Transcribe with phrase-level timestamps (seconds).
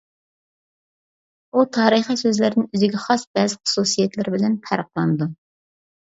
[1.53, 5.31] ئۇ تارىخى سۆزلەردىن ئۆزىگە خاس بەزى خۇسۇسىيەتلىرى بىلەن پەرقلىنىدۇ.